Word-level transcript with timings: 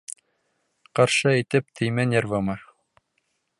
Ҡаршы 0.99 1.29
әйтеп 1.33 1.69
теймә 1.81 2.07
нервыма! 2.15 2.59